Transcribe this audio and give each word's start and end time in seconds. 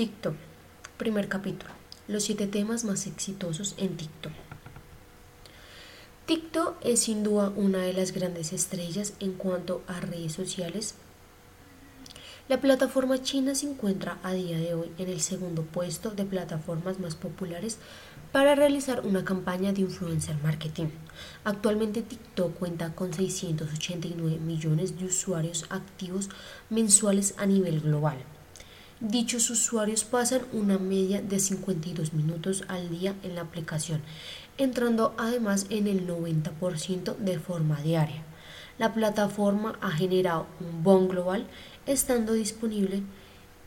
TikTok. 0.00 0.34
Primer 0.96 1.28
capítulo. 1.28 1.74
Los 2.08 2.22
siete 2.24 2.46
temas 2.46 2.84
más 2.84 3.06
exitosos 3.06 3.74
en 3.76 3.98
TikTok. 3.98 4.32
TikTok 6.24 6.76
es 6.82 7.00
sin 7.00 7.22
duda 7.22 7.52
una 7.54 7.80
de 7.80 7.92
las 7.92 8.12
grandes 8.12 8.54
estrellas 8.54 9.12
en 9.20 9.34
cuanto 9.34 9.82
a 9.86 10.00
redes 10.00 10.32
sociales. 10.32 10.94
La 12.48 12.62
plataforma 12.62 13.22
china 13.22 13.54
se 13.54 13.68
encuentra 13.68 14.16
a 14.22 14.32
día 14.32 14.56
de 14.56 14.72
hoy 14.72 14.90
en 14.96 15.10
el 15.10 15.20
segundo 15.20 15.64
puesto 15.64 16.12
de 16.12 16.24
plataformas 16.24 16.98
más 16.98 17.14
populares 17.14 17.76
para 18.32 18.54
realizar 18.54 19.04
una 19.04 19.26
campaña 19.26 19.74
de 19.74 19.82
influencer 19.82 20.36
marketing. 20.42 20.86
Actualmente 21.44 22.00
TikTok 22.00 22.54
cuenta 22.54 22.94
con 22.94 23.12
689 23.12 24.38
millones 24.38 24.98
de 24.98 25.04
usuarios 25.04 25.66
activos 25.68 26.30
mensuales 26.70 27.34
a 27.36 27.44
nivel 27.44 27.82
global. 27.82 28.16
Dichos 29.00 29.48
usuarios 29.48 30.04
pasan 30.04 30.42
una 30.52 30.76
media 30.76 31.22
de 31.22 31.40
52 31.40 32.12
minutos 32.12 32.64
al 32.68 32.90
día 32.90 33.14
en 33.22 33.34
la 33.34 33.40
aplicación, 33.40 34.02
entrando 34.58 35.14
además 35.16 35.64
en 35.70 35.86
el 35.86 36.06
90% 36.06 37.16
de 37.16 37.38
forma 37.38 37.80
diaria. 37.80 38.22
La 38.76 38.92
plataforma 38.92 39.78
ha 39.80 39.90
generado 39.90 40.46
un 40.60 40.82
boom 40.82 41.08
global, 41.08 41.46
estando 41.86 42.34
disponible 42.34 43.02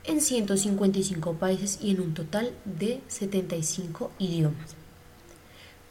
en 0.04 0.22
155 0.22 1.34
países 1.34 1.80
y 1.82 1.90
en 1.90 2.02
un 2.02 2.14
total 2.14 2.52
de 2.66 3.02
75 3.08 4.12
idiomas. 4.20 4.76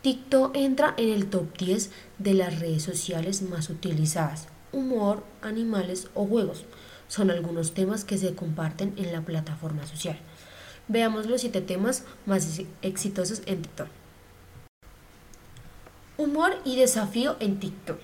TikTok 0.03 0.55
entra 0.55 0.95
en 0.97 1.09
el 1.09 1.27
top 1.27 1.59
10 1.59 1.91
de 2.19 2.35
las 2.35 2.61
redes 2.61 2.85
sociales 2.85 3.43
más 3.43 3.71
utilizadas. 3.71 4.47
Humor, 4.71 5.25
animales 5.43 6.07
o 6.15 6.27
juegos 6.27 6.65
son 7.13 7.31
algunos 7.31 7.75
temas 7.75 8.07
que 8.07 8.17
se 8.17 8.35
comparten 8.35 8.95
en 8.97 9.13
la 9.13 9.21
plataforma 9.21 9.87
social. 9.87 10.19
Veamos 10.89 11.27
los 11.27 11.43
siete 11.43 11.61
temas 11.61 12.05
más 12.25 12.63
exitosos 12.81 13.43
en 13.45 13.61
TikTok. 13.61 13.89
Humor 16.17 16.55
y 16.65 16.77
desafío 16.77 17.37
en 17.39 17.61
TikTok. 17.61 17.99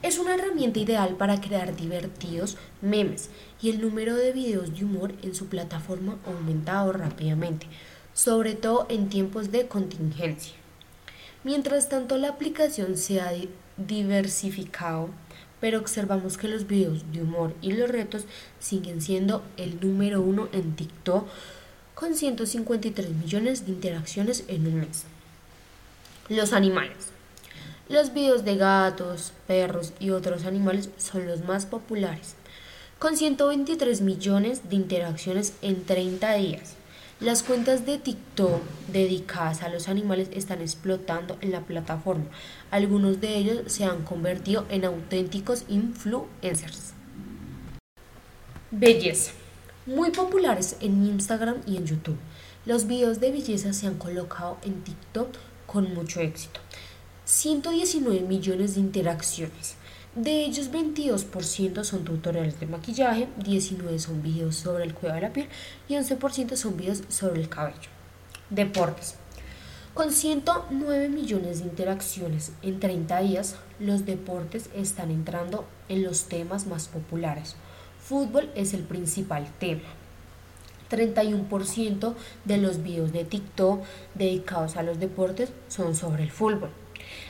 Es 0.00 0.18
una 0.18 0.34
herramienta 0.34 0.78
ideal 0.78 1.16
para 1.16 1.42
crear 1.42 1.76
divertidos 1.76 2.56
memes 2.80 3.28
y 3.60 3.68
el 3.68 3.82
número 3.82 4.16
de 4.16 4.32
videos 4.32 4.74
de 4.74 4.86
humor 4.86 5.12
en 5.22 5.34
su 5.34 5.48
plataforma 5.48 6.16
ha 6.24 6.30
aumentado 6.30 6.94
rápidamente, 6.94 7.66
sobre 8.14 8.54
todo 8.54 8.86
en 8.88 9.10
tiempos 9.10 9.52
de 9.52 9.68
contingencia. 9.68 10.54
Mientras 11.44 11.90
tanto, 11.90 12.16
la 12.16 12.30
aplicación 12.30 12.96
se 12.96 13.20
ha 13.20 13.30
diversificado 13.76 15.10
pero 15.60 15.78
observamos 15.78 16.38
que 16.38 16.48
los 16.48 16.66
videos 16.66 17.10
de 17.12 17.22
humor 17.22 17.54
y 17.62 17.72
los 17.72 17.88
retos 17.88 18.24
siguen 18.60 19.00
siendo 19.00 19.42
el 19.56 19.80
número 19.80 20.20
uno 20.20 20.48
en 20.52 20.76
TikTok 20.76 21.26
con 21.94 22.14
153 22.14 23.10
millones 23.10 23.66
de 23.66 23.72
interacciones 23.72 24.44
en 24.48 24.66
un 24.66 24.80
mes. 24.80 25.04
Los 26.28 26.52
animales. 26.52 27.08
Los 27.88 28.12
videos 28.12 28.44
de 28.44 28.56
gatos, 28.56 29.32
perros 29.46 29.92
y 29.98 30.10
otros 30.10 30.44
animales 30.44 30.90
son 30.98 31.26
los 31.26 31.44
más 31.44 31.66
populares, 31.66 32.34
con 32.98 33.16
123 33.16 34.02
millones 34.02 34.68
de 34.68 34.76
interacciones 34.76 35.54
en 35.62 35.84
30 35.84 36.34
días. 36.34 36.77
Las 37.20 37.42
cuentas 37.42 37.84
de 37.84 37.98
TikTok 37.98 38.62
dedicadas 38.92 39.62
a 39.62 39.68
los 39.68 39.88
animales 39.88 40.28
están 40.32 40.60
explotando 40.60 41.36
en 41.40 41.50
la 41.50 41.62
plataforma. 41.62 42.26
Algunos 42.70 43.20
de 43.20 43.36
ellos 43.36 43.62
se 43.66 43.84
han 43.84 44.04
convertido 44.04 44.66
en 44.70 44.84
auténticos 44.84 45.64
influencers. 45.68 46.92
Belleza. 48.70 49.32
Muy 49.84 50.12
populares 50.12 50.76
en 50.80 51.04
Instagram 51.06 51.56
y 51.66 51.78
en 51.78 51.86
YouTube. 51.86 52.18
Los 52.64 52.86
videos 52.86 53.18
de 53.18 53.32
belleza 53.32 53.72
se 53.72 53.88
han 53.88 53.98
colocado 53.98 54.58
en 54.62 54.84
TikTok 54.84 55.34
con 55.66 55.92
mucho 55.94 56.20
éxito. 56.20 56.60
119 57.24 58.20
millones 58.28 58.76
de 58.76 58.80
interacciones. 58.80 59.74
De 60.14 60.44
ellos, 60.44 60.72
22% 60.72 61.84
son 61.84 62.04
tutoriales 62.04 62.58
de 62.58 62.66
maquillaje, 62.66 63.28
19% 63.38 63.98
son 63.98 64.22
videos 64.22 64.56
sobre 64.56 64.84
el 64.84 64.94
cuidado 64.94 65.16
de 65.16 65.26
la 65.26 65.32
piel 65.32 65.48
y 65.88 65.94
11% 65.94 66.56
son 66.56 66.76
videos 66.76 67.02
sobre 67.08 67.40
el 67.40 67.48
cabello. 67.48 67.90
Deportes. 68.50 69.14
Con 69.94 70.12
109 70.12 71.08
millones 71.08 71.58
de 71.58 71.64
interacciones 71.64 72.52
en 72.62 72.80
30 72.80 73.20
días, 73.20 73.56
los 73.80 74.06
deportes 74.06 74.70
están 74.74 75.10
entrando 75.10 75.66
en 75.88 76.04
los 76.04 76.24
temas 76.24 76.66
más 76.66 76.88
populares. 76.88 77.56
Fútbol 78.02 78.50
es 78.54 78.74
el 78.74 78.84
principal 78.84 79.46
tema. 79.58 79.88
31% 80.90 82.14
de 82.44 82.56
los 82.56 82.82
videos 82.82 83.12
de 83.12 83.24
TikTok 83.24 83.82
dedicados 84.14 84.76
a 84.76 84.82
los 84.82 84.98
deportes 84.98 85.50
son 85.68 85.94
sobre 85.94 86.22
el 86.22 86.30
fútbol. 86.30 86.70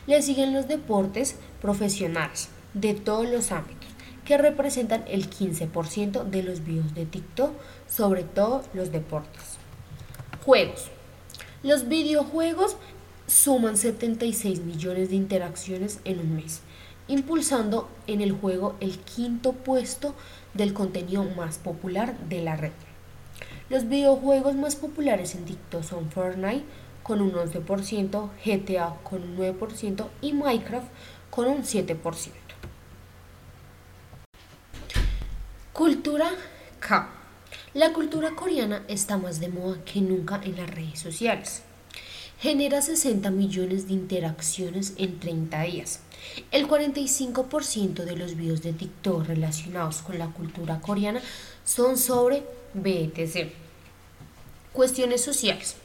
Le 0.06 0.22
siguen 0.22 0.54
los 0.54 0.68
deportes 0.68 1.36
profesionales, 1.60 2.50
de 2.74 2.94
todos 2.94 3.28
los 3.28 3.52
ámbitos, 3.52 3.88
que 4.24 4.38
representan 4.38 5.04
el 5.08 5.30
15% 5.30 6.24
de 6.24 6.42
los 6.42 6.64
videos 6.64 6.94
de 6.94 7.06
TikTok, 7.06 7.52
sobre 7.88 8.24
todo 8.24 8.62
los 8.74 8.92
deportes. 8.92 9.58
Juegos. 10.44 10.88
Los 11.62 11.88
videojuegos 11.88 12.76
suman 13.26 13.76
76 13.76 14.60
millones 14.60 15.10
de 15.10 15.16
interacciones 15.16 16.00
en 16.04 16.20
un 16.20 16.36
mes, 16.36 16.60
impulsando 17.08 17.88
en 18.06 18.20
el 18.20 18.32
juego 18.32 18.76
el 18.80 18.98
quinto 18.98 19.52
puesto 19.52 20.14
del 20.54 20.72
contenido 20.72 21.24
más 21.24 21.58
popular 21.58 22.18
de 22.28 22.42
la 22.42 22.56
red. 22.56 22.72
Los 23.70 23.88
videojuegos 23.88 24.54
más 24.54 24.76
populares 24.76 25.34
en 25.34 25.44
TikTok 25.44 25.82
son 25.82 26.10
Fortnite 26.10 26.64
con 27.02 27.20
un 27.20 27.32
11%, 27.32 28.30
GTA 28.44 28.94
con 29.02 29.22
un 29.22 29.36
9% 29.36 30.06
y 30.20 30.32
Minecraft 30.32 30.88
con 31.30 31.46
un 31.46 31.62
7%. 31.62 32.47
Cultura 35.88 36.31
K. 36.81 37.09
La 37.72 37.94
cultura 37.94 38.37
coreana 38.37 38.84
está 38.88 39.16
más 39.16 39.41
de 39.41 39.49
moda 39.49 39.82
que 39.87 40.03
nunca 40.03 40.38
en 40.44 40.59
las 40.59 40.69
redes 40.69 41.00
sociales. 41.00 41.62
Genera 42.38 42.82
60 42.82 43.31
millones 43.31 43.88
de 43.88 43.94
interacciones 43.94 44.93
en 44.99 45.19
30 45.19 45.62
días. 45.62 46.00
El 46.50 46.69
45% 46.69 48.04
de 48.04 48.16
los 48.16 48.37
videos 48.37 48.60
de 48.60 48.75
TikTok 48.75 49.28
relacionados 49.28 50.03
con 50.03 50.19
la 50.19 50.26
cultura 50.26 50.78
coreana 50.82 51.22
son 51.65 51.97
sobre 51.97 52.43
BTC. 52.75 53.50
Cuestiones 54.75 55.25
sociales. 55.25 55.76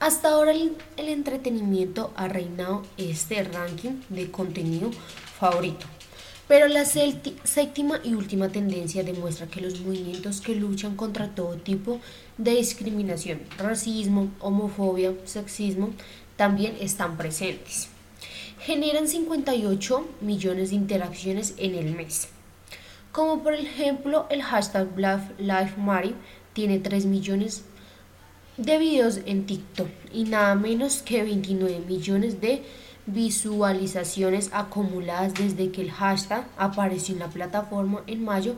Hasta 0.00 0.30
ahora 0.30 0.52
el, 0.52 0.74
el 0.96 1.10
entretenimiento 1.10 2.14
ha 2.16 2.28
reinado 2.28 2.82
este 2.96 3.44
ranking 3.44 4.00
de 4.08 4.30
contenido 4.30 4.90
favorito. 5.38 5.84
Pero 6.46 6.68
la 6.68 6.84
séptima 6.84 8.00
y 8.04 8.14
última 8.14 8.50
tendencia 8.50 9.02
demuestra 9.02 9.46
que 9.46 9.62
los 9.62 9.80
movimientos 9.80 10.42
que 10.42 10.54
luchan 10.54 10.94
contra 10.94 11.34
todo 11.34 11.56
tipo 11.56 12.00
de 12.36 12.56
discriminación, 12.56 13.40
racismo, 13.56 14.28
homofobia, 14.40 15.14
sexismo, 15.24 15.90
también 16.36 16.76
están 16.80 17.16
presentes. 17.16 17.88
Generan 18.60 19.08
58 19.08 20.06
millones 20.20 20.70
de 20.70 20.76
interacciones 20.76 21.54
en 21.56 21.74
el 21.76 21.94
mes. 21.94 22.28
Como 23.10 23.42
por 23.42 23.54
ejemplo 23.54 24.26
el 24.28 24.42
hashtag 24.42 24.94
Black 24.94 25.34
tiene 26.52 26.78
3 26.78 27.06
millones 27.06 27.64
de 28.56 28.78
videos 28.78 29.20
en 29.26 29.46
TikTok 29.46 29.88
y 30.12 30.24
nada 30.24 30.54
menos 30.54 31.02
que 31.02 31.22
29 31.22 31.80
millones 31.86 32.40
de 32.40 32.62
visualizaciones 33.06 34.50
acumuladas 34.52 35.34
desde 35.34 35.70
que 35.70 35.82
el 35.82 35.90
hashtag 35.90 36.46
apareció 36.56 37.14
en 37.14 37.20
la 37.20 37.28
plataforma 37.28 38.02
en 38.06 38.24
mayo 38.24 38.56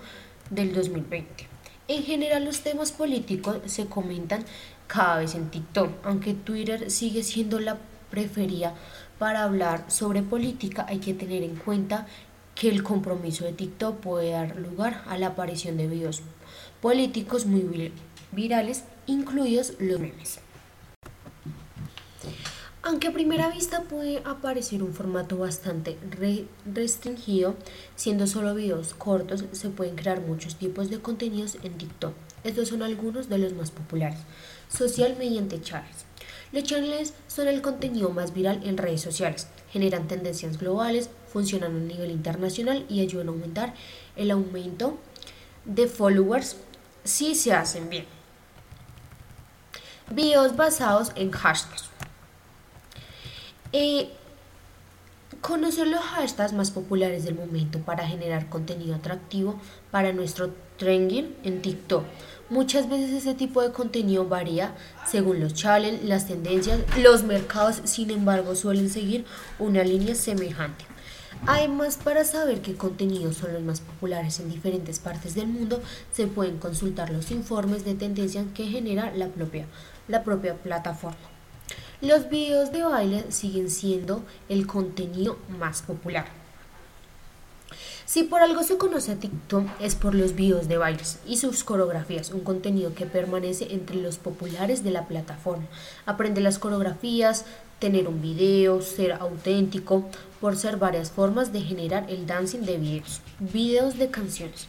del 0.50 0.74
2020. 0.74 1.48
En 1.88 2.02
general 2.02 2.44
los 2.44 2.60
temas 2.60 2.92
políticos 2.92 3.58
se 3.66 3.86
comentan 3.86 4.44
cada 4.86 5.18
vez 5.18 5.34
en 5.34 5.50
TikTok, 5.50 5.90
aunque 6.04 6.34
Twitter 6.34 6.90
sigue 6.90 7.22
siendo 7.22 7.58
la 7.60 7.78
preferida 8.10 8.74
para 9.18 9.44
hablar 9.44 9.84
sobre 9.88 10.22
política, 10.22 10.86
hay 10.88 10.98
que 10.98 11.14
tener 11.14 11.42
en 11.42 11.56
cuenta 11.56 12.06
que 12.54 12.68
el 12.68 12.82
compromiso 12.82 13.44
de 13.44 13.52
TikTok 13.52 13.96
puede 13.98 14.30
dar 14.30 14.56
lugar 14.56 15.02
a 15.06 15.18
la 15.18 15.28
aparición 15.28 15.76
de 15.76 15.86
videos 15.86 16.22
políticos 16.80 17.46
muy 17.46 17.92
virales, 18.32 18.84
incluidos 19.06 19.74
los 19.78 20.00
memes. 20.00 20.40
Aunque 22.96 23.08
a 23.08 23.12
primera 23.12 23.50
vista 23.50 23.82
puede 23.82 24.22
aparecer 24.24 24.82
un 24.82 24.94
formato 24.94 25.36
bastante 25.36 25.98
restringido, 26.64 27.54
siendo 27.94 28.26
solo 28.26 28.54
videos 28.54 28.94
cortos, 28.94 29.44
se 29.52 29.68
pueden 29.68 29.96
crear 29.96 30.22
muchos 30.22 30.56
tipos 30.56 30.88
de 30.88 30.98
contenidos 30.98 31.58
en 31.62 31.76
TikTok. 31.76 32.14
Estos 32.42 32.68
son 32.68 32.82
algunos 32.82 33.28
de 33.28 33.36
los 33.36 33.52
más 33.52 33.70
populares. 33.70 34.20
Social 34.68 35.14
mediante 35.18 35.60
channels. 35.60 36.06
Los 36.52 36.64
channels 36.64 37.12
son 37.26 37.48
el 37.48 37.60
contenido 37.60 38.08
más 38.08 38.32
viral 38.32 38.62
en 38.64 38.78
redes 38.78 39.02
sociales. 39.02 39.46
Generan 39.70 40.08
tendencias 40.08 40.56
globales, 40.56 41.10
funcionan 41.30 41.76
a 41.76 41.80
nivel 41.80 42.10
internacional 42.10 42.86
y 42.88 43.02
ayudan 43.02 43.28
a 43.28 43.32
aumentar 43.32 43.74
el 44.16 44.30
aumento 44.30 44.96
de 45.66 45.86
followers 45.86 46.56
si 47.04 47.34
se 47.34 47.52
hacen 47.52 47.90
bien. 47.90 48.06
Videos 50.10 50.56
basados 50.56 51.12
en 51.14 51.30
hashtags. 51.30 51.90
Eh, 53.72 54.10
conocer 55.40 55.86
los 55.86 56.00
hashtags 56.00 56.52
más 56.52 56.70
populares 56.70 57.24
del 57.24 57.34
momento 57.34 57.80
para 57.80 58.06
generar 58.06 58.48
contenido 58.48 58.94
atractivo 58.94 59.58
para 59.90 60.12
nuestro 60.12 60.50
trending 60.78 61.34
en 61.44 61.62
TikTok. 61.62 62.04
Muchas 62.48 62.88
veces 62.88 63.10
ese 63.10 63.34
tipo 63.34 63.62
de 63.62 63.72
contenido 63.72 64.28
varía 64.28 64.74
según 65.06 65.40
los 65.40 65.54
challenges, 65.54 66.04
las 66.04 66.26
tendencias, 66.26 66.80
los 66.98 67.24
mercados, 67.24 67.80
sin 67.84 68.10
embargo 68.10 68.54
suelen 68.54 68.88
seguir 68.88 69.24
una 69.58 69.82
línea 69.82 70.14
semejante. 70.14 70.84
Además, 71.46 71.98
para 72.02 72.24
saber 72.24 72.62
qué 72.62 72.74
contenidos 72.74 73.36
son 73.36 73.52
los 73.52 73.62
más 73.62 73.80
populares 73.80 74.40
en 74.40 74.50
diferentes 74.50 75.00
partes 75.00 75.34
del 75.34 75.48
mundo, 75.48 75.82
se 76.12 76.26
pueden 76.26 76.58
consultar 76.58 77.10
los 77.10 77.30
informes 77.30 77.84
de 77.84 77.94
tendencia 77.94 78.44
que 78.54 78.66
genera 78.66 79.12
la 79.14 79.28
propia, 79.28 79.66
la 80.08 80.24
propia 80.24 80.54
plataforma. 80.54 81.35
Los 82.02 82.28
videos 82.28 82.72
de 82.72 82.82
baile 82.82 83.24
siguen 83.32 83.70
siendo 83.70 84.22
el 84.50 84.66
contenido 84.66 85.38
más 85.58 85.80
popular. 85.80 86.26
Si 88.04 88.22
por 88.22 88.42
algo 88.42 88.62
se 88.62 88.76
conoce 88.76 89.12
a 89.12 89.16
TikTok 89.16 89.66
es 89.80 89.94
por 89.94 90.14
los 90.14 90.34
videos 90.34 90.68
de 90.68 90.76
bailes 90.76 91.18
y 91.26 91.38
sus 91.38 91.64
coreografías, 91.64 92.32
un 92.32 92.40
contenido 92.40 92.94
que 92.94 93.06
permanece 93.06 93.72
entre 93.72 93.96
los 93.96 94.18
populares 94.18 94.84
de 94.84 94.90
la 94.90 95.08
plataforma. 95.08 95.64
Aprende 96.04 96.42
las 96.42 96.58
coreografías, 96.58 97.46
tener 97.78 98.08
un 98.08 98.20
video, 98.20 98.82
ser 98.82 99.12
auténtico, 99.12 100.04
por 100.38 100.56
ser 100.56 100.76
varias 100.76 101.10
formas 101.10 101.50
de 101.50 101.62
generar 101.62 102.04
el 102.10 102.26
dancing 102.26 102.60
de 102.60 102.76
videos. 102.76 103.22
Videos 103.40 103.96
de 103.96 104.10
canciones. 104.10 104.68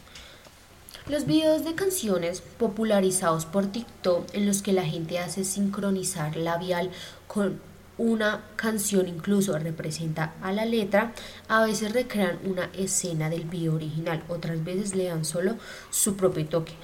Los 1.08 1.24
videos 1.24 1.64
de 1.64 1.74
canciones 1.74 2.42
popularizados 2.42 3.46
por 3.46 3.64
TikTok 3.64 4.26
en 4.34 4.44
los 4.44 4.60
que 4.60 4.74
la 4.74 4.84
gente 4.84 5.18
hace 5.18 5.42
sincronizar 5.42 6.36
labial 6.36 6.90
con 7.26 7.62
una 7.96 8.44
canción 8.56 9.08
incluso 9.08 9.58
representa 9.58 10.34
a 10.42 10.52
la 10.52 10.66
letra, 10.66 11.14
a 11.48 11.64
veces 11.64 11.94
recrean 11.94 12.38
una 12.44 12.68
escena 12.74 13.30
del 13.30 13.44
video 13.44 13.74
original, 13.74 14.22
otras 14.28 14.62
veces 14.62 14.94
le 14.94 15.04
dan 15.04 15.24
solo 15.24 15.56
su 15.88 16.14
propio 16.14 16.46
toque. 16.46 16.74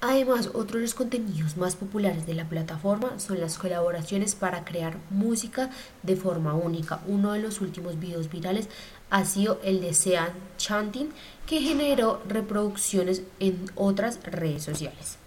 Además, 0.00 0.50
otro 0.54 0.76
de 0.76 0.82
los 0.82 0.94
contenidos 0.94 1.56
más 1.56 1.74
populares 1.74 2.24
de 2.24 2.34
la 2.34 2.48
plataforma 2.48 3.18
son 3.18 3.40
las 3.40 3.58
colaboraciones 3.58 4.36
para 4.36 4.64
crear 4.64 4.96
música 5.10 5.70
de 6.04 6.14
forma 6.14 6.54
única. 6.54 7.00
Uno 7.08 7.32
de 7.32 7.40
los 7.40 7.60
últimos 7.60 7.98
videos 7.98 8.30
virales 8.30 8.68
ha 9.10 9.24
sido 9.24 9.60
el 9.62 9.80
de 9.80 9.94
Sean 9.94 10.32
Chanting, 10.56 11.10
que 11.46 11.60
generó 11.60 12.22
reproducciones 12.28 13.22
en 13.40 13.70
otras 13.74 14.20
redes 14.22 14.64
sociales. 14.64 15.18